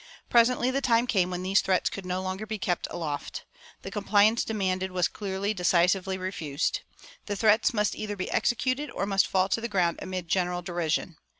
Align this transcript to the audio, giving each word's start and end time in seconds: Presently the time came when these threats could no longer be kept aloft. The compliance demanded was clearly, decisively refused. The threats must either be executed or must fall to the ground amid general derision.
Presently 0.31 0.71
the 0.71 0.81
time 0.81 1.05
came 1.05 1.29
when 1.29 1.43
these 1.43 1.61
threats 1.61 1.87
could 1.87 2.07
no 2.07 2.23
longer 2.23 2.47
be 2.47 2.57
kept 2.57 2.87
aloft. 2.89 3.45
The 3.83 3.91
compliance 3.91 4.43
demanded 4.43 4.91
was 4.91 5.07
clearly, 5.07 5.53
decisively 5.53 6.17
refused. 6.17 6.81
The 7.27 7.35
threats 7.35 7.71
must 7.71 7.93
either 7.93 8.15
be 8.15 8.31
executed 8.31 8.89
or 8.89 9.05
must 9.05 9.27
fall 9.27 9.47
to 9.49 9.61
the 9.61 9.69
ground 9.69 9.99
amid 10.01 10.27
general 10.27 10.63
derision. 10.63 11.17